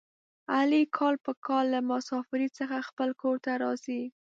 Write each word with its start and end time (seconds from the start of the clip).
علي 0.55 0.83
کال 0.97 1.15
په 1.25 1.31
کال 1.47 1.65
له 1.73 1.79
مسافرۍ 1.91 2.47
څخه 2.57 2.77
خپل 2.89 3.09
کورته 3.21 3.51
راځي. 3.63 4.01